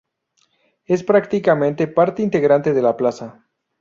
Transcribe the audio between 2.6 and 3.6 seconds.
de la plaza.